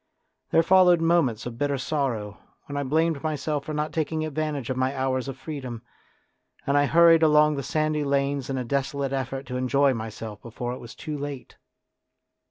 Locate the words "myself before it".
9.93-10.79